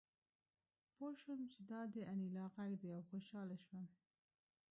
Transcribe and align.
پوه 0.95 1.13
شوم 1.21 1.39
چې 1.51 1.59
دا 1.69 1.81
د 1.93 1.95
انیلا 2.11 2.45
غږ 2.55 2.71
دی 2.81 2.89
او 2.95 3.01
خوشحاله 3.09 3.57
شوم 3.65 3.85